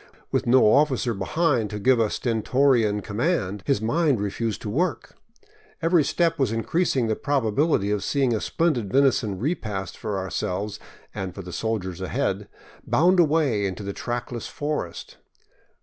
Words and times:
With 0.31 0.47
no 0.47 0.65
officer 0.65 1.13
behind 1.13 1.69
to 1.69 1.77
give 1.77 1.99
a 1.99 2.09
stentorian 2.09 3.03
com 3.03 3.17
mand, 3.17 3.61
his 3.67 3.81
mind 3.83 4.19
refused 4.19 4.59
to 4.63 4.69
work. 4.71 5.13
Every 5.79 6.03
step 6.03 6.39
was 6.39 6.51
increasing 6.51 7.05
the 7.05 7.15
probability 7.15 7.91
of 7.91 8.03
seeing 8.03 8.33
a 8.33 8.41
splendid 8.41 8.91
venison 8.91 9.37
repast 9.37 9.95
for 9.95 10.17
ourselves 10.17 10.79
and 11.13 11.35
for 11.35 11.43
the 11.43 11.53
soldiers 11.53 12.01
ahead 12.01 12.47
bound 12.83 13.19
away 13.19 13.67
into 13.67 13.83
the 13.83 13.93
trackless 13.93 14.47
forest. 14.47 15.17